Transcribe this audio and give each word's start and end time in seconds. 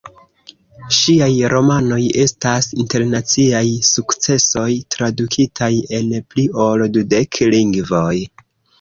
Ŝiaj 0.99 1.27
romanoj 1.53 1.99
estas 2.23 2.71
internaciaj 2.85 3.63
sukcesoj, 3.91 4.67
tradukitaj 4.97 5.73
en 6.01 6.13
pli 6.35 6.51
ol 6.69 6.91
dudek 6.99 7.45
lingvoj. 7.57 8.15